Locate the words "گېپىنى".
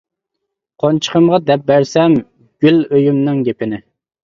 3.51-3.85